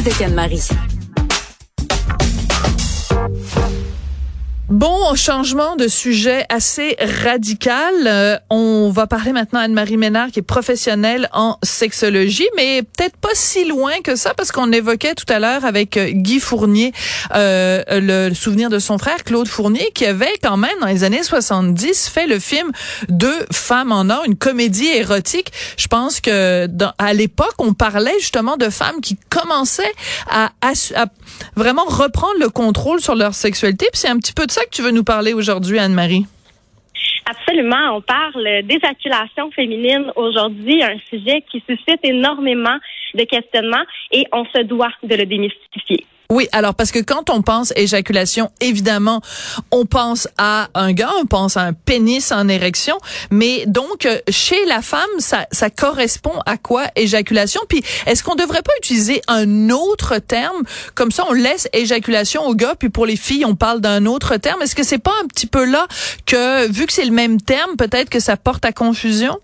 avec 0.00 0.22
Anne-Marie. 0.22 0.99
Bon, 4.70 5.16
changement 5.16 5.74
de 5.74 5.88
sujet 5.88 6.46
assez 6.48 6.96
radical. 7.24 7.92
Euh, 8.06 8.36
on 8.50 8.92
va 8.94 9.08
parler 9.08 9.32
maintenant 9.32 9.58
à 9.58 9.64
Anne-Marie 9.64 9.96
Ménard, 9.96 10.28
qui 10.30 10.38
est 10.38 10.42
professionnelle 10.42 11.28
en 11.32 11.58
sexologie, 11.64 12.46
mais 12.54 12.82
peut-être 12.82 13.16
pas 13.16 13.34
si 13.34 13.64
loin 13.64 14.00
que 14.04 14.14
ça, 14.14 14.32
parce 14.32 14.52
qu'on 14.52 14.70
évoquait 14.70 15.16
tout 15.16 15.24
à 15.28 15.40
l'heure 15.40 15.64
avec 15.64 15.96
euh, 15.96 16.10
Guy 16.12 16.38
Fournier 16.38 16.92
euh, 17.34 17.82
le 17.90 18.32
souvenir 18.32 18.70
de 18.70 18.78
son 18.78 18.96
frère 18.96 19.24
Claude 19.24 19.48
Fournier, 19.48 19.90
qui 19.92 20.06
avait 20.06 20.38
quand 20.40 20.56
même 20.56 20.78
dans 20.80 20.86
les 20.86 21.02
années 21.02 21.24
70 21.24 22.08
fait 22.08 22.28
le 22.28 22.38
film 22.38 22.70
Deux 23.08 23.46
femmes 23.50 23.90
en 23.90 24.08
or, 24.08 24.22
une 24.24 24.36
comédie 24.36 24.86
érotique. 24.86 25.50
Je 25.78 25.88
pense 25.88 26.20
que 26.20 26.68
à 26.98 27.12
l'époque, 27.12 27.56
on 27.58 27.74
parlait 27.74 28.20
justement 28.20 28.56
de 28.56 28.70
femmes 28.70 29.00
qui 29.00 29.18
commençaient 29.30 29.92
à, 30.30 30.52
à, 30.60 30.74
à 30.94 31.06
vraiment 31.56 31.86
reprendre 31.86 32.38
le 32.38 32.50
contrôle 32.50 33.00
sur 33.00 33.16
leur 33.16 33.34
sexualité. 33.34 33.88
C'est 33.94 34.08
un 34.08 34.18
petit 34.18 34.32
peu 34.32 34.46
de 34.46 34.52
ça 34.52 34.59
que 34.64 34.70
tu 34.70 34.82
veux 34.82 34.90
nous 34.90 35.04
parler 35.04 35.32
aujourd'hui, 35.32 35.78
Anne-Marie? 35.78 36.26
Absolument. 37.26 37.96
On 37.96 38.00
parle 38.00 38.62
d'éjaculation 38.64 39.50
féminine 39.52 40.10
aujourd'hui, 40.16 40.82
un 40.82 40.98
sujet 41.08 41.44
qui 41.50 41.62
suscite 41.68 42.00
énormément 42.02 42.76
de 43.14 43.24
questionnements 43.24 43.84
et 44.10 44.24
on 44.32 44.44
se 44.46 44.62
doit 44.62 44.92
de 45.02 45.14
le 45.14 45.26
démystifier. 45.26 46.06
Oui, 46.30 46.48
alors 46.52 46.76
parce 46.76 46.92
que 46.92 47.00
quand 47.00 47.28
on 47.28 47.42
pense 47.42 47.72
éjaculation, 47.74 48.50
évidemment, 48.60 49.20
on 49.72 49.84
pense 49.84 50.28
à 50.38 50.68
un 50.74 50.92
gars, 50.92 51.10
on 51.20 51.26
pense 51.26 51.56
à 51.56 51.62
un 51.62 51.72
pénis 51.72 52.30
en 52.30 52.46
érection, 52.46 52.96
mais 53.32 53.64
donc 53.66 54.06
euh, 54.06 54.20
chez 54.28 54.64
la 54.66 54.80
femme, 54.80 55.10
ça, 55.18 55.46
ça 55.50 55.70
correspond 55.70 56.38
à 56.46 56.56
quoi 56.56 56.84
éjaculation? 56.94 57.60
Puis 57.68 57.82
est-ce 58.06 58.22
qu'on 58.22 58.36
devrait 58.36 58.62
pas 58.62 58.72
utiliser 58.78 59.22
un 59.26 59.70
autre 59.70 60.18
terme? 60.18 60.62
Comme 60.94 61.10
ça 61.10 61.24
on 61.28 61.32
laisse 61.32 61.68
éjaculation 61.72 62.46
au 62.46 62.54
gars, 62.54 62.76
puis 62.78 62.90
pour 62.90 63.06
les 63.06 63.16
filles 63.16 63.44
on 63.44 63.56
parle 63.56 63.80
d'un 63.80 64.06
autre 64.06 64.36
terme. 64.36 64.62
Est-ce 64.62 64.76
que 64.76 64.84
c'est 64.84 64.98
pas 64.98 65.14
un 65.24 65.26
petit 65.26 65.48
peu 65.48 65.64
là 65.64 65.88
que 66.26 66.70
vu 66.70 66.86
que 66.86 66.92
c'est 66.92 67.04
le 67.04 67.10
même 67.10 67.40
terme, 67.40 67.74
peut-être 67.76 68.08
que 68.08 68.20
ça 68.20 68.36
porte 68.36 68.64
à 68.64 68.70
confusion? 68.70 69.36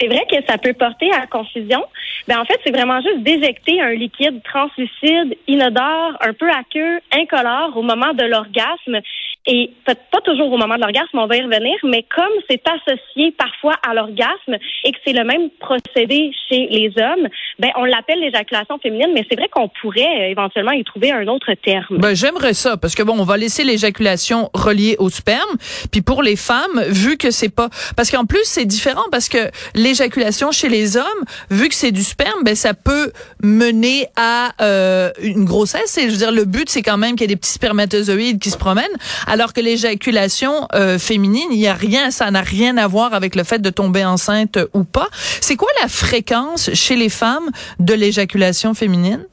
C'est 0.00 0.06
vrai 0.06 0.24
que 0.30 0.36
ça 0.48 0.56
peut 0.56 0.72
porter 0.72 1.12
à 1.12 1.26
confusion. 1.26 1.84
Ben 2.26 2.40
en 2.40 2.44
fait, 2.44 2.58
c'est 2.64 2.70
vraiment 2.74 3.00
juste 3.00 3.22
d'éjecter 3.22 3.80
un 3.80 3.92
liquide 3.92 4.42
translucide, 4.42 5.36
inodore, 5.46 6.16
un 6.20 6.32
peu 6.32 6.50
aqueux, 6.50 7.00
incolore 7.12 7.76
au 7.76 7.82
moment 7.82 8.12
de 8.14 8.24
l'orgasme. 8.24 9.00
Et 9.46 9.70
peut-être 9.86 10.02
pas 10.12 10.20
toujours 10.20 10.52
au 10.52 10.58
moment 10.58 10.74
de 10.74 10.82
l'orgasme, 10.82 11.14
on 11.14 11.26
va 11.26 11.36
y 11.36 11.42
revenir, 11.42 11.74
mais 11.84 12.04
comme 12.14 12.28
c'est 12.48 12.60
associé 12.68 13.32
parfois 13.38 13.72
à 13.88 13.94
l'orgasme 13.94 14.58
et 14.84 14.92
que 14.92 14.98
c'est 15.02 15.14
le 15.14 15.24
même 15.24 15.48
procédé 15.58 16.30
chez 16.46 16.66
les 16.70 16.92
hommes, 16.98 17.26
ben 17.58 17.70
on 17.76 17.84
l'appelle 17.84 18.20
l'éjaculation 18.20 18.78
féminine, 18.82 19.12
mais 19.14 19.24
c'est 19.30 19.36
vrai 19.38 19.48
qu'on 19.48 19.70
pourrait 19.80 20.02
euh, 20.02 20.30
éventuellement 20.30 20.72
y 20.72 20.84
trouver 20.84 21.10
un 21.10 21.26
autre 21.26 21.54
terme. 21.64 21.96
Ben 21.98 22.14
j'aimerais 22.14 22.52
ça 22.52 22.76
parce 22.76 22.94
que 22.94 23.02
bon, 23.02 23.14
on 23.18 23.24
va 23.24 23.38
laisser 23.38 23.64
l'éjaculation 23.64 24.50
reliée 24.52 24.96
au 24.98 25.08
sperme, 25.08 25.56
puis 25.90 26.02
pour 26.02 26.22
les 26.22 26.36
femmes, 26.36 26.82
vu 26.88 27.16
que 27.16 27.30
c'est 27.30 27.54
pas 27.54 27.70
parce 27.96 28.10
qu'en 28.10 28.26
plus 28.26 28.44
c'est 28.44 28.66
différent 28.66 29.04
parce 29.10 29.30
que 29.30 29.50
l'éjaculation 29.74 30.52
chez 30.52 30.68
les 30.68 30.98
hommes, 30.98 31.24
vu 31.50 31.70
que 31.70 31.74
c'est 31.74 31.92
du 31.92 32.02
sperme, 32.02 32.44
ben 32.44 32.54
ça 32.54 32.74
peut 32.74 33.10
mener 33.42 34.06
à 34.16 34.52
euh, 34.60 35.10
une 35.22 35.46
grossesse. 35.46 35.96
Et 35.96 36.02
je 36.02 36.10
veux 36.10 36.18
dire, 36.18 36.32
le 36.32 36.44
but 36.44 36.68
c'est 36.68 36.82
quand 36.82 36.98
même 36.98 37.12
qu'il 37.12 37.22
y 37.22 37.24
ait 37.24 37.28
des 37.28 37.36
petits 37.36 37.52
spermatozoïdes 37.52 38.38
qui 38.38 38.50
se 38.50 38.58
promènent 38.58 38.84
alors 39.30 39.52
que 39.52 39.60
l'éjaculation 39.60 40.66
euh, 40.74 40.98
féminine, 40.98 41.50
il 41.52 41.60
y 41.60 41.68
a 41.68 41.74
rien, 41.74 42.10
ça 42.10 42.32
n'a 42.32 42.40
rien 42.40 42.76
à 42.78 42.88
voir 42.88 43.14
avec 43.14 43.36
le 43.36 43.44
fait 43.44 43.62
de 43.62 43.70
tomber 43.70 44.04
enceinte 44.04 44.58
ou 44.74 44.82
pas. 44.82 45.06
C'est 45.40 45.54
quoi 45.54 45.68
la 45.80 45.86
fréquence 45.86 46.74
chez 46.74 46.96
les 46.96 47.08
femmes 47.08 47.48
de 47.78 47.94
l'éjaculation 47.94 48.74
féminine? 48.74 49.24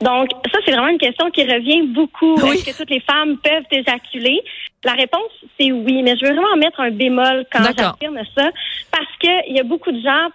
Donc, 0.00 0.28
ça, 0.52 0.58
c'est 0.64 0.70
vraiment 0.70 0.88
une 0.88 0.98
question 0.98 1.30
qui 1.30 1.42
revient 1.42 1.82
beaucoup. 1.88 2.36
Est-ce 2.46 2.64
que 2.64 2.76
toutes 2.76 2.90
les 2.90 3.00
femmes 3.00 3.38
peuvent 3.38 3.66
éjaculer? 3.72 4.40
La 4.84 4.92
réponse, 4.92 5.32
c'est 5.58 5.72
oui, 5.72 6.02
mais 6.04 6.16
je 6.16 6.24
veux 6.24 6.34
vraiment 6.34 6.56
mettre 6.56 6.78
un 6.80 6.92
bémol 6.92 7.44
quand 7.52 7.62
j'affirme 7.64 8.20
ça, 8.36 8.50
parce 8.92 9.16
qu'il 9.20 9.54
y 9.54 9.60
a 9.60 9.64
beaucoup 9.64 9.90
de 9.90 10.00
gens 10.00 10.28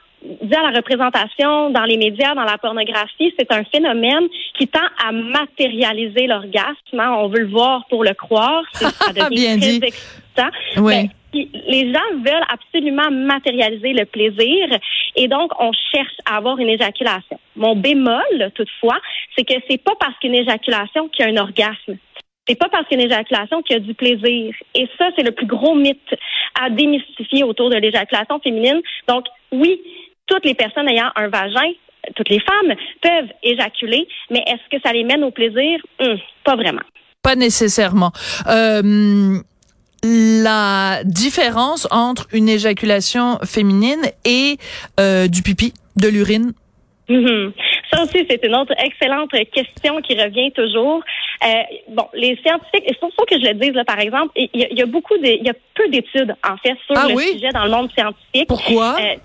à 0.55 0.71
la 0.71 0.77
représentation 0.77 1.69
dans 1.69 1.83
les 1.83 1.97
médias, 1.97 2.35
dans 2.35 2.43
la 2.43 2.57
pornographie, 2.57 3.33
c'est 3.37 3.51
un 3.51 3.63
phénomène 3.65 4.27
qui 4.57 4.67
tend 4.67 4.87
à 5.05 5.11
matérialiser 5.11 6.27
l'orgasme. 6.27 6.99
Hein. 6.99 7.15
On 7.17 7.27
veut 7.27 7.39
le 7.39 7.49
voir 7.49 7.85
pour 7.89 8.03
le 8.03 8.13
croire. 8.13 8.63
Ça 8.73 9.13
devient 9.13 9.59
très 9.59 9.87
excitant. 9.87 10.49
Oui. 10.77 11.09
les 11.33 11.93
gens 11.93 12.17
veulent 12.17 12.47
absolument 12.49 13.11
matérialiser 13.11 13.93
le 13.93 14.05
plaisir 14.05 14.67
et 15.15 15.27
donc 15.27 15.51
on 15.59 15.71
cherche 15.91 16.15
à 16.25 16.37
avoir 16.37 16.57
une 16.59 16.69
éjaculation. 16.69 17.39
Mon 17.55 17.75
bémol, 17.75 18.51
toutefois, 18.55 18.97
c'est 19.35 19.43
que 19.43 19.53
c'est 19.69 19.81
pas 19.81 19.95
parce 19.99 20.17
qu'une 20.19 20.35
éjaculation 20.35 21.09
qu'il 21.09 21.25
y 21.25 21.29
a 21.29 21.31
un 21.31 21.37
orgasme. 21.37 21.97
C'est 22.47 22.55
pas 22.55 22.69
parce 22.69 22.87
qu'une 22.87 23.01
éjaculation 23.01 23.61
qu'il 23.61 23.75
y 23.75 23.77
a 23.77 23.81
du 23.81 23.93
plaisir. 23.93 24.53
Et 24.73 24.87
ça, 24.97 25.09
c'est 25.15 25.23
le 25.23 25.31
plus 25.31 25.47
gros 25.47 25.75
mythe 25.75 26.15
à 26.59 26.69
démystifier 26.69 27.43
autour 27.43 27.69
de 27.69 27.75
l'éjaculation 27.75 28.39
féminine. 28.39 28.81
Donc, 29.07 29.25
oui, 29.51 29.81
toutes 30.27 30.45
les 30.45 30.53
personnes 30.53 30.87
ayant 30.89 31.09
un 31.15 31.27
vagin, 31.29 31.71
toutes 32.15 32.29
les 32.29 32.39
femmes 32.39 32.75
peuvent 33.01 33.31
éjaculer, 33.43 34.07
mais 34.29 34.43
est-ce 34.47 34.75
que 34.75 34.81
ça 34.85 34.93
les 34.93 35.03
mène 35.03 35.23
au 35.23 35.31
plaisir? 35.31 35.79
Hum, 35.99 36.17
pas 36.43 36.55
vraiment. 36.55 36.83
Pas 37.21 37.35
nécessairement. 37.35 38.11
Euh, 38.47 39.39
la 40.03 41.01
différence 41.03 41.87
entre 41.91 42.27
une 42.31 42.49
éjaculation 42.49 43.39
féminine 43.43 44.03
et 44.25 44.57
euh, 44.99 45.27
du 45.27 45.41
pipi, 45.41 45.73
de 45.95 46.07
l'urine? 46.07 46.53
Mhm. 47.09 47.53
Ça 47.91 48.03
aussi, 48.03 48.25
c'est 48.29 48.43
une 48.45 48.55
autre 48.55 48.73
excellente 48.83 49.31
question 49.53 50.01
qui 50.01 50.21
revient 50.21 50.51
toujours. 50.51 51.01
Euh, 51.45 51.47
bon, 51.89 52.05
les 52.13 52.37
scientifiques, 52.43 52.83
il 52.87 52.95
faut, 52.99 53.09
que 53.25 53.39
je 53.39 53.47
le 53.47 53.53
dise, 53.53 53.73
là, 53.73 53.85
par 53.85 53.99
exemple, 53.99 54.31
il 54.35 54.49
y, 54.53 54.81
a, 54.81 54.85
beaucoup 54.85 55.17
de, 55.17 55.25
il 55.25 55.45
y 55.45 55.49
a 55.49 55.53
peu 55.73 55.87
d'études, 55.87 56.35
en 56.43 56.57
fait, 56.57 56.75
sur 56.85 56.97
ah 56.97 57.07
le 57.07 57.17
sujet 57.17 57.49
dans 57.53 57.63
le 57.63 57.71
monde 57.71 57.89
scientifique. 57.97 58.47
Pourquoi? 58.47 58.95
Euh, 58.99 59.15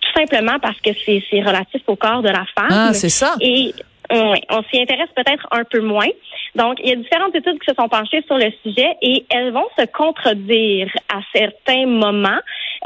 tout 0.00 0.12
simplement 0.14 0.58
parce 0.60 0.80
que 0.80 0.90
c'est 1.04 1.42
relatif 1.42 1.82
au 1.86 1.96
corps 1.96 2.22
de 2.22 2.28
la 2.28 2.44
femme. 2.54 2.68
Ah, 2.70 2.92
c'est 2.92 3.08
ça. 3.08 3.34
Et 3.40 3.74
on 4.10 4.62
s'y 4.70 4.80
intéresse 4.80 5.10
peut-être 5.14 5.46
un 5.50 5.64
peu 5.64 5.80
moins. 5.80 6.08
Donc, 6.54 6.78
il 6.82 6.88
y 6.88 6.92
a 6.92 6.96
différentes 6.96 7.34
études 7.34 7.58
qui 7.60 7.66
se 7.68 7.74
sont 7.74 7.88
penchées 7.88 8.22
sur 8.26 8.36
le 8.36 8.50
sujet 8.62 8.96
et 9.02 9.24
elles 9.30 9.52
vont 9.52 9.66
se 9.78 9.84
contredire 9.86 10.88
à 11.12 11.20
certains 11.34 11.86
moments 11.86 12.40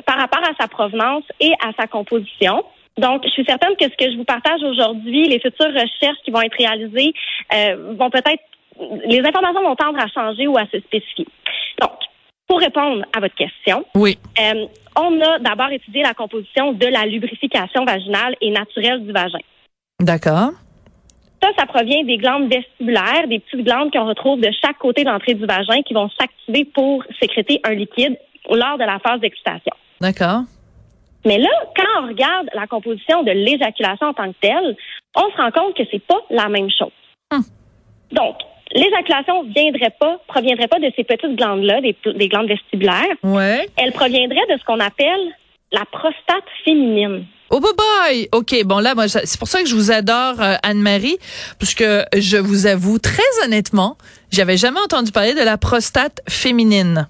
par 0.04 0.18
rapport 0.18 0.42
à 0.42 0.54
sa 0.60 0.68
provenance 0.68 1.24
et 1.40 1.52
à 1.64 1.72
sa 1.78 1.86
composition. 1.86 2.64
Donc, 2.98 3.22
je 3.24 3.30
suis 3.30 3.44
certaine 3.44 3.76
que 3.76 3.84
ce 3.84 3.96
que 3.96 4.10
je 4.10 4.16
vous 4.16 4.24
partage 4.24 4.62
aujourd'hui, 4.62 5.28
les 5.28 5.40
futures 5.40 5.72
recherches 5.72 6.18
qui 6.24 6.30
vont 6.30 6.42
être 6.42 6.56
réalisées, 6.58 7.14
euh, 7.54 7.94
vont 7.98 8.10
peut-être, 8.10 8.42
les 9.06 9.20
informations 9.20 9.62
vont 9.62 9.76
tendre 9.76 9.98
à 9.98 10.08
changer 10.08 10.46
ou 10.46 10.58
à 10.58 10.66
se 10.66 10.78
spécifier. 10.80 11.26
Pour 12.52 12.60
répondre 12.60 13.02
à 13.16 13.20
votre 13.20 13.34
question, 13.34 13.82
oui. 13.94 14.18
Euh, 14.38 14.66
on 14.94 15.18
a 15.22 15.38
d'abord 15.38 15.70
étudié 15.70 16.02
la 16.02 16.12
composition 16.12 16.74
de 16.74 16.86
la 16.86 17.06
lubrification 17.06 17.86
vaginale 17.86 18.36
et 18.42 18.50
naturelle 18.50 19.02
du 19.06 19.10
vagin. 19.10 19.38
D'accord. 19.98 20.50
Ça, 21.42 21.48
ça 21.58 21.64
provient 21.64 22.04
des 22.04 22.18
glandes 22.18 22.52
vestibulaires, 22.52 23.26
des 23.26 23.38
petites 23.38 23.64
glandes 23.64 23.90
qu'on 23.90 24.04
retrouve 24.04 24.42
de 24.42 24.50
chaque 24.62 24.76
côté 24.76 25.02
de 25.02 25.08
l'entrée 25.08 25.32
du 25.32 25.46
vagin 25.46 25.80
qui 25.80 25.94
vont 25.94 26.10
s'activer 26.10 26.66
pour 26.66 27.02
sécréter 27.18 27.58
un 27.64 27.72
liquide 27.72 28.18
lors 28.50 28.76
de 28.76 28.84
la 28.84 28.98
phase 28.98 29.20
d'excitation. 29.20 29.72
D'accord. 30.02 30.42
Mais 31.24 31.38
là, 31.38 31.48
quand 31.74 32.02
on 32.02 32.08
regarde 32.08 32.50
la 32.52 32.66
composition 32.66 33.22
de 33.22 33.30
l'éjaculation 33.30 34.08
en 34.08 34.12
tant 34.12 34.30
que 34.30 34.36
telle, 34.42 34.76
on 35.16 35.30
se 35.30 35.36
rend 35.38 35.52
compte 35.52 35.74
que 35.74 35.84
c'est 35.90 36.04
pas 36.06 36.20
la 36.28 36.50
même 36.50 36.68
chose. 36.68 36.92
Hum. 37.32 37.44
Donc, 38.10 38.36
l'éjaculation 38.74 39.44
viendrait 39.44 39.94
pas, 39.98 40.18
proviendrait 40.26 40.68
pas 40.68 40.78
de 40.78 40.90
ces 40.96 41.04
petites 41.04 41.36
glandes-là, 41.36 41.80
des, 41.80 42.28
glandes 42.28 42.48
vestibulaires. 42.48 43.16
Ouais. 43.22 43.68
Elle 43.76 43.92
proviendrait 43.92 44.46
de 44.50 44.58
ce 44.58 44.64
qu'on 44.64 44.80
appelle 44.80 45.32
la 45.72 45.84
prostate 45.90 46.44
féminine. 46.64 47.24
Oh 47.50 47.60
boy, 47.60 48.28
ok. 48.32 48.64
Bon 48.64 48.78
là, 48.78 48.94
moi, 48.94 49.08
c'est 49.08 49.38
pour 49.38 49.48
ça 49.48 49.60
que 49.60 49.68
je 49.68 49.74
vous 49.74 49.90
adore, 49.90 50.40
euh, 50.40 50.54
Anne-Marie, 50.62 51.18
puisque 51.58 51.84
je 52.16 52.38
vous 52.38 52.66
avoue 52.66 52.98
très 52.98 53.22
honnêtement, 53.44 53.96
j'avais 54.30 54.56
jamais 54.56 54.80
entendu 54.80 55.12
parler 55.12 55.34
de 55.34 55.44
la 55.44 55.58
prostate 55.58 56.20
féminine. 56.28 57.08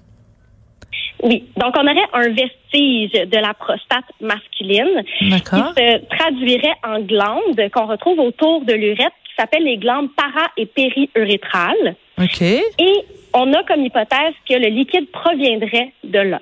Oui. 1.23 1.45
Donc, 1.55 1.73
on 1.77 1.83
aurait 1.83 2.09
un 2.13 2.29
vestige 2.29 3.13
de 3.13 3.37
la 3.37 3.53
prostate 3.53 4.03
masculine 4.19 5.03
qui 5.19 5.31
se 5.31 6.17
traduirait 6.17 6.75
en 6.85 6.99
glandes 6.99 7.71
qu'on 7.73 7.85
retrouve 7.85 8.19
autour 8.19 8.65
de 8.65 8.73
l'urètre 8.73 9.15
qui 9.33 9.41
s'appellent 9.41 9.63
les 9.63 9.77
glandes 9.77 10.13
para- 10.15 10.51
et 10.57 10.65
périurétrales. 10.65 11.95
OK. 12.21 12.41
Et 12.41 12.93
on 13.33 13.51
a 13.53 13.63
comme 13.63 13.83
hypothèse 13.83 14.33
que 14.47 14.53
le 14.53 14.67
liquide 14.69 15.09
proviendrait 15.11 15.93
de 16.03 16.19
là. 16.19 16.39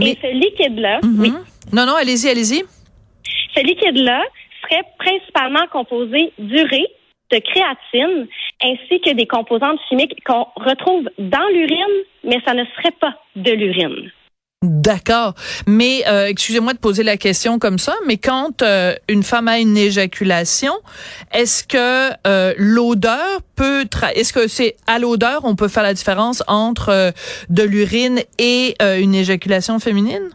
Et 0.00 0.16
ce 0.22 0.32
liquide-là, 0.32 1.00
mhm. 1.02 1.20
oui. 1.20 1.32
Non, 1.72 1.84
non, 1.86 1.94
allez-y, 1.94 2.28
allez-y. 2.28 2.64
Ce 3.54 3.60
liquide-là 3.60 4.22
serait 4.62 4.84
principalement 4.98 5.66
composé 5.70 6.32
d'urée, 6.38 6.86
de 7.30 7.38
créatine, 7.38 8.26
ainsi 8.62 9.00
que 9.00 9.12
des 9.14 9.26
composantes 9.26 9.80
chimiques 9.88 10.16
qu'on 10.24 10.46
retrouve 10.56 11.08
dans 11.18 11.46
l'urine, 11.52 12.04
mais 12.24 12.38
ça 12.46 12.54
ne 12.54 12.64
serait 12.76 12.94
pas 13.00 13.14
de 13.36 13.50
l'urine. 13.52 14.10
D'accord. 14.62 15.34
Mais 15.68 16.02
euh, 16.08 16.26
excusez-moi 16.26 16.72
de 16.72 16.78
poser 16.78 17.04
la 17.04 17.16
question 17.16 17.60
comme 17.60 17.78
ça, 17.78 17.94
mais 18.08 18.16
quand 18.16 18.62
euh, 18.62 18.92
une 19.08 19.22
femme 19.22 19.46
a 19.46 19.60
une 19.60 19.76
éjaculation, 19.76 20.72
est-ce 21.32 21.62
que 21.62 22.10
euh, 22.26 22.54
l'odeur 22.58 23.38
peut 23.54 23.84
est-ce 24.16 24.32
que 24.32 24.48
c'est 24.48 24.74
à 24.88 24.98
l'odeur 24.98 25.42
on 25.44 25.54
peut 25.54 25.68
faire 25.68 25.84
la 25.84 25.94
différence 25.94 26.42
entre 26.48 27.12
de 27.48 27.62
l'urine 27.62 28.18
et 28.38 28.74
une 28.80 29.14
éjaculation 29.14 29.78
féminine? 29.78 30.28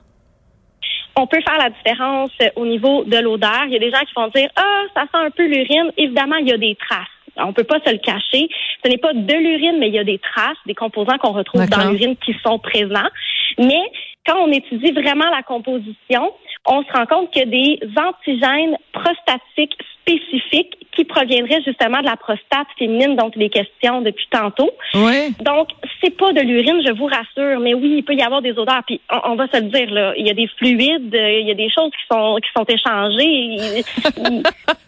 On 1.17 1.27
peut 1.27 1.41
faire 1.41 1.57
la 1.57 1.69
différence 1.69 2.31
au 2.55 2.65
niveau 2.65 3.03
de 3.03 3.17
l'odeur. 3.17 3.63
Il 3.67 3.73
y 3.73 3.75
a 3.75 3.79
des 3.79 3.91
gens 3.91 3.99
qui 3.99 4.13
vont 4.15 4.29
dire 4.33 4.49
ah 4.55 4.83
ça 4.93 5.01
sent 5.01 5.25
un 5.25 5.31
peu 5.31 5.45
l'urine. 5.45 5.91
Évidemment, 5.97 6.37
il 6.37 6.47
y 6.47 6.53
a 6.53 6.57
des 6.57 6.75
traces. 6.75 7.07
On 7.37 7.51
peut 7.51 7.63
pas 7.63 7.79
se 7.85 7.91
le 7.91 7.97
cacher. 7.97 8.47
Ce 8.83 8.89
n'est 8.89 8.97
pas 8.97 9.13
de 9.13 9.33
l'urine, 9.33 9.77
mais 9.79 9.87
il 9.87 9.95
y 9.95 9.99
a 9.99 10.03
des 10.03 10.19
traces, 10.19 10.57
des 10.65 10.75
composants 10.75 11.17
qu'on 11.17 11.33
retrouve 11.33 11.67
dans 11.67 11.89
l'urine 11.89 12.15
qui 12.17 12.35
sont 12.45 12.59
présents. 12.59 13.09
Mais 13.57 13.83
quand 14.25 14.37
on 14.37 14.51
étudie 14.51 14.91
vraiment 14.91 15.29
la 15.29 15.43
composition, 15.43 16.33
on 16.65 16.83
se 16.83 16.91
rend 16.93 17.05
compte 17.05 17.31
qu'il 17.31 17.41
y 17.41 17.43
a 17.43 17.45
des 17.45 17.79
antigènes 17.99 18.77
prostatiques 18.93 19.75
spécifiques 19.99 20.77
qui 20.95 21.05
proviendraient 21.05 21.61
justement 21.65 21.99
de 21.99 22.05
la 22.05 22.17
prostate 22.17 22.67
féminine 22.77 23.15
dont 23.15 23.31
il 23.35 23.43
est 23.43 23.49
question 23.49 24.01
depuis 24.01 24.27
tantôt. 24.29 24.71
Oui. 24.93 25.33
Donc, 25.41 25.69
c'est 26.03 26.17
pas 26.17 26.33
de 26.33 26.41
l'urine, 26.41 26.81
je 26.85 26.91
vous 26.91 27.05
rassure, 27.05 27.59
mais 27.61 27.73
oui, 27.73 27.95
il 27.97 28.03
peut 28.03 28.13
y 28.13 28.21
avoir 28.21 28.41
des 28.41 28.51
odeurs. 28.51 28.83
Puis, 28.85 28.99
on, 29.25 29.35
va 29.35 29.47
se 29.47 29.57
le 29.57 29.69
dire, 29.69 29.89
là, 29.91 30.13
il 30.17 30.27
y 30.27 30.29
a 30.29 30.33
des 30.33 30.47
fluides, 30.57 31.13
il 31.13 31.47
y 31.47 31.51
a 31.51 31.55
des 31.55 31.69
choses 31.69 31.91
qui 31.91 32.05
sont 32.11 32.37
qui 32.41 32.49
sont 32.55 32.65
échangées. 32.67 33.83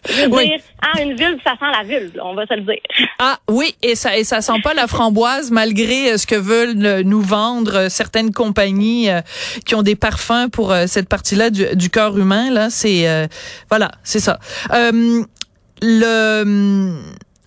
je 0.08 0.22
veux 0.24 0.44
dire, 0.44 0.58
ah, 0.82 1.00
une 1.00 1.14
vulve, 1.14 1.38
ça 1.44 1.52
sent 1.52 1.72
la 1.72 1.82
vulve, 1.84 2.12
on 2.22 2.34
va 2.34 2.46
se 2.46 2.54
le 2.54 2.62
dire. 2.62 2.80
Ah 3.18 3.38
oui, 3.48 3.74
et 3.82 3.94
ça 3.94 4.16
et 4.16 4.24
ça 4.24 4.40
sent 4.40 4.60
pas 4.62 4.74
la 4.74 4.86
framboise 4.86 5.50
malgré 5.50 6.12
euh, 6.12 6.16
ce 6.18 6.26
que 6.26 6.34
veulent 6.34 6.84
euh, 6.84 7.02
nous 7.04 7.22
vendre 7.22 7.76
euh, 7.76 7.88
certaines 7.88 8.32
compagnies 8.32 9.08
qui 9.64 9.74
ont 9.74 9.82
des 9.82 9.96
parfums 9.96 10.50
pour 10.52 10.74
cette 10.86 11.08
partie-là 11.08 11.50
du, 11.50 11.64
du 11.74 11.90
corps 11.90 12.18
humain. 12.18 12.50
Là, 12.50 12.70
c'est 12.70 13.28
voilà, 13.68 13.90
c'est 14.02 14.20
ça. 14.20 14.38
le 15.82 16.94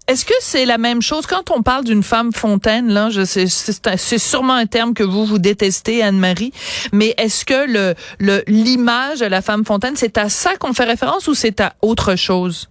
est-ce 0.09 0.25
que 0.25 0.33
c'est 0.39 0.65
la 0.65 0.77
même 0.77 1.01
chose? 1.01 1.27
Quand 1.27 1.51
on 1.55 1.61
parle 1.61 1.85
d'une 1.85 2.03
femme 2.03 2.33
fontaine 2.33 2.91
là 2.91 3.09
je 3.09 3.23
sais 3.23 3.45
c'est 3.47 4.17
sûrement 4.17 4.53
un 4.53 4.65
terme 4.65 4.93
que 4.93 5.03
vous 5.03 5.23
vous 5.25 5.39
détestez 5.39 6.01
Anne-Marie 6.01 6.51
mais 6.91 7.13
est-ce 7.17 7.45
que 7.45 7.71
le 7.71 7.93
le 8.19 8.43
l'image 8.47 9.19
de 9.19 9.27
la 9.27 9.41
femme 9.41 9.63
fontaine 9.65 9.95
c'est 9.95 10.17
à 10.17 10.27
ça 10.29 10.55
qu'on 10.57 10.73
fait 10.73 10.85
référence 10.85 11.27
ou 11.27 11.33
c'est 11.35 11.61
à 11.61 11.73
autre 11.81 12.15
chose? 12.15 12.69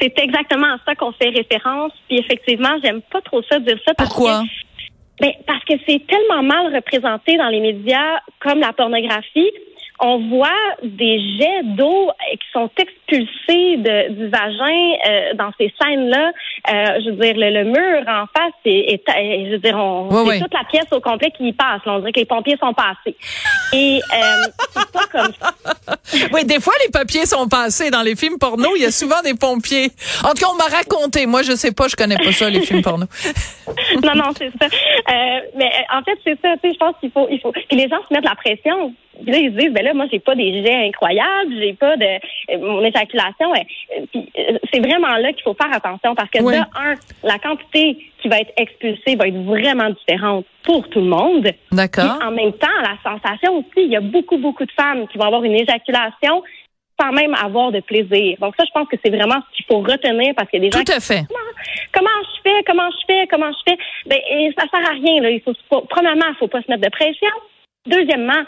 C'est 0.00 0.18
exactement 0.18 0.66
à 0.74 0.78
ça 0.84 0.94
qu'on 0.94 1.12
fait 1.12 1.30
référence 1.30 1.92
puis 2.06 2.18
effectivement, 2.18 2.74
j'aime 2.84 3.00
pas 3.10 3.20
trop 3.22 3.42
ça 3.50 3.58
dire 3.58 3.78
ça 3.86 3.94
parce 3.94 4.10
Pourquoi? 4.10 4.42
ben, 5.20 5.32
parce 5.46 5.64
que 5.64 5.74
c'est 5.86 6.06
tellement 6.06 6.42
mal 6.42 6.74
représenté 6.74 7.36
dans 7.36 7.48
les 7.48 7.60
médias 7.60 8.20
comme 8.40 8.58
la 8.60 8.72
pornographie. 8.72 9.50
On 10.02 10.28
voit 10.30 10.48
des 10.82 11.20
jets 11.38 11.62
d'eau 11.76 12.10
qui 12.36 12.46
sont 12.52 12.70
expulsés 12.76 13.76
de, 13.76 14.12
du 14.12 14.28
vagin 14.28 14.96
euh, 15.08 15.34
dans 15.34 15.50
ces 15.58 15.72
scènes-là. 15.80 16.32
Euh, 16.70 17.00
je 17.04 17.10
veux 17.10 17.16
dire, 17.16 17.34
le, 17.36 17.64
mur 17.64 18.04
en 18.06 18.26
face, 18.26 18.52
est, 18.64 19.02
je 19.06 19.52
veux 19.52 19.58
dire, 19.58 19.76
on, 19.76 20.08
c'est 20.26 20.40
toute 20.40 20.54
la 20.54 20.64
pièce 20.70 20.86
au 20.92 21.00
complet 21.00 21.30
qui 21.36 21.48
y 21.48 21.52
passe. 21.52 21.80
on 21.86 21.98
dirait 21.98 22.12
que 22.12 22.20
les 22.20 22.26
pompiers 22.26 22.56
sont 22.60 22.72
passés. 22.72 23.16
Et 23.72 24.00
euh, 24.12 24.50
c'est 24.70 24.92
pas 24.92 25.06
comme 25.10 25.32
ça. 25.40 25.54
oui, 26.32 26.44
des 26.44 26.60
fois, 26.60 26.74
les 26.84 26.90
papiers 26.90 27.26
sont 27.26 27.48
passés. 27.48 27.90
Dans 27.90 28.02
les 28.02 28.16
films 28.16 28.38
porno, 28.38 28.68
il 28.76 28.82
y 28.82 28.86
a 28.86 28.90
souvent 28.90 29.20
des 29.22 29.34
pompiers. 29.34 29.90
En 30.24 30.30
tout 30.30 30.44
cas, 30.44 30.46
on 30.52 30.56
m'a 30.56 30.76
raconté. 30.76 31.26
Moi, 31.26 31.42
je 31.42 31.52
sais 31.52 31.72
pas, 31.72 31.88
je 31.88 31.96
connais 31.96 32.16
pas 32.16 32.32
ça, 32.32 32.48
les 32.48 32.60
films 32.60 32.82
porno. 32.82 33.06
non, 34.02 34.14
non, 34.14 34.30
c'est 34.36 34.50
ça. 34.60 34.68
Mais 35.56 35.70
en 35.92 36.02
fait, 36.02 36.18
c'est 36.24 36.40
ça. 36.40 36.54
Tu 36.62 36.68
sais, 36.68 36.74
je 36.74 36.78
pense 36.78 36.94
qu'il 37.00 37.10
faut, 37.10 37.26
il 37.30 37.40
faut. 37.40 37.52
que 37.52 37.74
les 37.74 37.88
gens 37.88 37.98
se 38.08 38.14
mettent 38.14 38.24
la 38.24 38.34
pression 38.34 38.94
là, 39.26 39.38
ils 39.38 39.52
se 39.52 39.56
disent, 39.58 39.72
ben 39.72 39.84
là, 39.84 39.94
moi, 39.94 40.06
j'ai 40.10 40.20
pas 40.20 40.34
des 40.34 40.62
jets 40.62 40.86
incroyables, 40.88 41.54
j'ai 41.58 41.74
pas 41.74 41.96
de 41.96 42.06
mon 42.58 42.84
éjaculation. 42.84 43.52
Euh, 43.54 44.04
euh, 44.16 44.58
c'est 44.72 44.80
vraiment 44.80 45.16
là 45.16 45.32
qu'il 45.32 45.42
faut 45.42 45.54
faire 45.54 45.72
attention 45.72 46.14
parce 46.14 46.30
que 46.30 46.38
de 46.38 46.56
un, 46.56 46.94
la 47.22 47.38
quantité 47.38 47.98
qui 48.20 48.28
va 48.28 48.38
être 48.38 48.52
expulsée 48.56 49.16
va 49.16 49.28
être 49.28 49.42
vraiment 49.44 49.90
différente 49.90 50.44
pour 50.62 50.88
tout 50.88 51.00
le 51.00 51.06
monde. 51.06 51.48
D'accord. 51.72 52.18
En 52.22 52.30
même 52.30 52.52
temps, 52.52 52.68
la 52.82 52.96
sensation 53.02 53.58
aussi, 53.58 53.84
il 53.84 53.90
y 53.90 53.96
a 53.96 54.00
beaucoup, 54.00 54.38
beaucoup 54.38 54.64
de 54.64 54.72
femmes 54.72 55.06
qui 55.08 55.18
vont 55.18 55.24
avoir 55.24 55.44
une 55.44 55.54
éjaculation 55.54 56.42
sans 57.00 57.12
même 57.12 57.34
avoir 57.34 57.72
de 57.72 57.80
plaisir. 57.80 58.36
Donc 58.40 58.54
ça, 58.58 58.64
je 58.66 58.70
pense 58.72 58.88
que 58.88 58.96
c'est 59.02 59.10
vraiment 59.10 59.40
ce 59.50 59.56
qu'il 59.56 59.64
faut 59.66 59.80
retenir 59.80 60.34
parce 60.36 60.50
qu'il 60.50 60.62
y 60.62 60.66
a 60.66 60.70
des 60.70 60.76
gens 60.76 60.84
Tout 60.84 60.92
à 60.92 61.00
fait. 61.00 61.24
Comment, 61.92 62.08
je 62.22 62.42
fais, 62.42 62.62
comment 62.66 62.90
je 62.90 63.04
fais, 63.06 63.26
comment 63.28 63.50
je 63.50 63.72
fais? 63.72 63.78
Ben, 64.06 64.18
et 64.30 64.52
ça 64.58 64.66
sert 64.68 64.86
à 64.86 64.92
rien. 64.92 65.22
Là. 65.22 65.30
Il 65.30 65.40
faut, 65.40 65.80
premièrement, 65.88 66.26
il 66.28 66.36
faut 66.38 66.48
pas 66.48 66.60
se 66.60 66.70
mettre 66.70 66.82
de 66.82 66.90
pression. 66.90 67.30
Deuxièmement, 67.86 68.42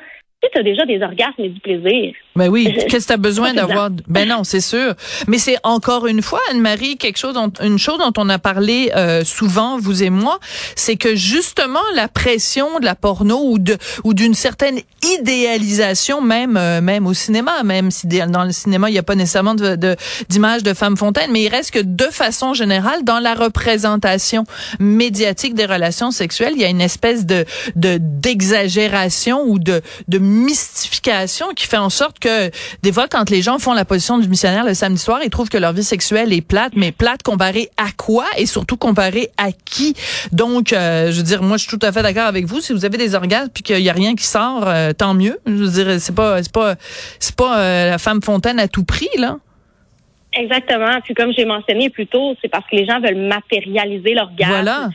tu 0.50 0.58
as 0.58 0.62
déjà 0.62 0.84
des 0.84 1.00
orgasmes 1.02 1.42
et 1.42 1.48
du 1.48 1.60
plaisir. 1.60 2.14
Ben 2.34 2.48
oui, 2.48 2.74
qu'est-ce 2.88 3.06
que 3.06 3.08
tu 3.08 3.12
as 3.12 3.16
besoin 3.16 3.54
d'avoir 3.54 3.90
Ben 4.08 4.28
non, 4.28 4.44
c'est 4.44 4.60
sûr. 4.60 4.94
Mais 5.28 5.38
c'est 5.38 5.56
encore 5.62 6.06
une 6.06 6.22
fois 6.22 6.40
Anne-Marie 6.50 6.96
quelque 6.96 7.18
chose 7.18 7.34
dont, 7.34 7.52
une 7.62 7.78
chose 7.78 7.98
dont 7.98 8.12
on 8.16 8.28
a 8.28 8.38
parlé 8.38 8.90
euh, 8.96 9.24
souvent 9.24 9.78
vous 9.78 10.02
et 10.02 10.10
moi, 10.10 10.38
c'est 10.74 10.96
que 10.96 11.14
justement 11.14 11.80
la 11.94 12.08
pression 12.08 12.80
de 12.80 12.84
la 12.84 12.94
porno 12.94 13.38
ou 13.44 13.58
de 13.58 13.76
ou 14.04 14.14
d'une 14.14 14.34
certaine 14.34 14.80
idéalisation 15.18 16.20
même 16.20 16.56
euh, 16.56 16.80
même 16.80 17.06
au 17.06 17.14
cinéma, 17.14 17.62
même 17.62 17.90
si 17.90 18.06
dans 18.06 18.44
le 18.44 18.52
cinéma 18.52 18.88
il 18.88 18.92
n'y 18.92 18.98
a 18.98 19.02
pas 19.02 19.14
nécessairement 19.14 19.54
de 19.54 19.76
d'image 20.28 20.62
de, 20.62 20.70
de 20.70 20.74
femme 20.74 20.96
fontaine, 20.96 21.30
mais 21.30 21.42
il 21.42 21.48
reste 21.48 21.72
que 21.72 21.82
de 21.82 22.04
façon 22.04 22.54
générale 22.54 23.04
dans 23.04 23.18
la 23.18 23.34
représentation 23.34 24.44
médiatique 24.80 25.54
des 25.54 25.66
relations 25.66 26.10
sexuelles, 26.10 26.52
il 26.56 26.62
y 26.62 26.64
a 26.64 26.68
une 26.68 26.80
espèce 26.80 27.26
de 27.26 27.44
de 27.76 27.98
d'exagération 28.00 29.42
ou 29.46 29.58
de 29.58 29.82
de 30.08 30.18
mystification 30.32 31.48
qui 31.54 31.66
fait 31.66 31.76
en 31.76 31.90
sorte 31.90 32.18
que 32.18 32.50
des 32.82 32.92
fois, 32.92 33.06
quand 33.08 33.30
les 33.30 33.42
gens 33.42 33.58
font 33.58 33.72
la 33.72 33.84
position 33.84 34.18
du 34.18 34.28
missionnaire 34.28 34.64
le 34.64 34.74
samedi 34.74 35.00
soir, 35.00 35.20
ils 35.22 35.30
trouvent 35.30 35.48
que 35.48 35.58
leur 35.58 35.72
vie 35.72 35.84
sexuelle 35.84 36.32
est 36.32 36.46
plate, 36.46 36.72
mais 36.74 36.92
plate 36.92 37.22
comparée 37.22 37.68
à 37.76 37.90
quoi 37.96 38.24
et 38.36 38.46
surtout 38.46 38.76
comparée 38.76 39.28
à 39.36 39.52
qui? 39.52 39.94
Donc, 40.32 40.72
euh, 40.72 41.10
je 41.10 41.18
veux 41.18 41.22
dire, 41.22 41.42
moi, 41.42 41.56
je 41.56 41.68
suis 41.68 41.78
tout 41.78 41.86
à 41.86 41.92
fait 41.92 42.02
d'accord 42.02 42.26
avec 42.26 42.46
vous. 42.46 42.60
Si 42.60 42.72
vous 42.72 42.84
avez 42.84 42.98
des 42.98 43.14
orgasmes 43.14 43.50
puis 43.52 43.62
qu'il 43.62 43.80
y 43.80 43.90
a 43.90 43.92
rien 43.92 44.14
qui 44.14 44.24
sort, 44.24 44.66
euh, 44.66 44.92
tant 44.92 45.14
mieux. 45.14 45.38
Je 45.46 45.52
veux 45.52 45.84
dire, 45.84 46.00
c'est 46.00 46.14
pas, 46.14 46.42
c'est 46.42 46.52
pas, 46.52 46.74
c'est 47.18 47.36
pas 47.36 47.58
euh, 47.58 47.90
la 47.90 47.98
femme 47.98 48.22
fontaine 48.22 48.58
à 48.58 48.68
tout 48.68 48.84
prix 48.84 49.08
là. 49.18 49.36
Exactement. 50.32 51.00
Puis 51.04 51.14
comme 51.14 51.32
j'ai 51.36 51.44
mentionné 51.44 51.90
plus 51.90 52.06
tôt, 52.06 52.34
c'est 52.40 52.48
parce 52.48 52.64
que 52.70 52.76
les 52.76 52.86
gens 52.86 53.00
veulent 53.00 53.28
matérialiser 53.28 54.14
l'orgasme. 54.14 54.50
Voilà. 54.50 54.88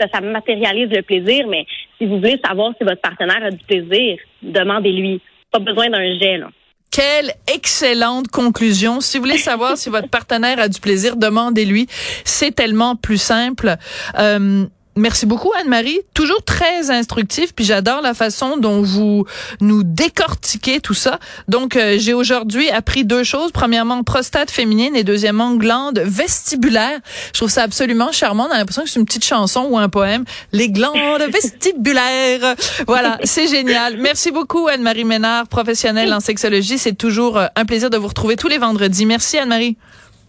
Ça, 0.00 0.06
ça 0.12 0.20
matérialise 0.20 0.90
le 0.90 1.02
plaisir, 1.02 1.46
mais 1.48 1.66
si 2.00 2.06
vous 2.06 2.16
voulez 2.16 2.40
savoir 2.44 2.72
si 2.78 2.84
votre 2.84 3.00
partenaire 3.00 3.44
a 3.44 3.50
du 3.50 3.62
plaisir, 3.64 4.16
demandez-lui. 4.42 5.20
Pas 5.52 5.58
besoin 5.58 5.90
d'un 5.90 6.18
gel. 6.18 6.46
Quelle 6.90 7.32
excellente 7.52 8.28
conclusion. 8.28 9.00
Si 9.00 9.18
vous 9.18 9.24
voulez 9.24 9.38
savoir 9.38 9.76
si 9.76 9.90
votre 9.90 10.08
partenaire 10.10 10.58
a 10.58 10.68
du 10.68 10.80
plaisir, 10.80 11.16
demandez-lui. 11.16 11.86
C'est 12.24 12.54
tellement 12.54 12.96
plus 12.96 13.20
simple. 13.20 13.76
Euh, 14.18 14.66
Merci 14.96 15.24
beaucoup 15.24 15.52
Anne-Marie, 15.56 16.00
toujours 16.14 16.42
très 16.42 16.90
instructif 16.90 17.54
puis 17.54 17.64
j'adore 17.64 18.00
la 18.02 18.12
façon 18.12 18.56
dont 18.56 18.82
vous 18.82 19.24
nous 19.60 19.84
décortiquez 19.84 20.80
tout 20.80 20.94
ça. 20.94 21.20
Donc 21.46 21.76
euh, 21.76 21.94
j'ai 21.96 22.12
aujourd'hui 22.12 22.68
appris 22.70 23.04
deux 23.04 23.22
choses, 23.22 23.52
premièrement 23.52 24.02
prostate 24.02 24.50
féminine 24.50 24.96
et 24.96 25.04
deuxièmement 25.04 25.54
glande 25.54 26.00
vestibulaire. 26.00 26.98
Je 27.28 27.38
trouve 27.38 27.50
ça 27.50 27.62
absolument 27.62 28.10
charmant, 28.10 28.48
on 28.50 28.52
a 28.52 28.58
l'impression 28.58 28.82
que 28.82 28.90
c'est 28.90 28.98
une 28.98 29.06
petite 29.06 29.24
chanson 29.24 29.68
ou 29.70 29.78
un 29.78 29.88
poème, 29.88 30.24
les 30.52 30.68
glandes 30.68 30.96
vestibulaires. 31.32 32.56
Voilà, 32.88 33.18
c'est 33.22 33.46
génial. 33.46 33.96
Merci 33.96 34.32
beaucoup 34.32 34.66
Anne-Marie 34.66 35.04
Ménard, 35.04 35.46
professionnelle 35.46 36.12
en 36.12 36.20
sexologie, 36.20 36.78
c'est 36.78 36.98
toujours 36.98 37.38
euh, 37.38 37.46
un 37.54 37.64
plaisir 37.64 37.90
de 37.90 37.96
vous 37.96 38.08
retrouver 38.08 38.34
tous 38.34 38.48
les 38.48 38.58
vendredis. 38.58 39.06
Merci 39.06 39.38
Anne-Marie. 39.38 39.76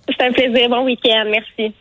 C'est 0.08 0.24
un 0.24 0.32
plaisir, 0.32 0.70
bon 0.70 0.86
week-end, 0.86 1.26
merci. 1.32 1.74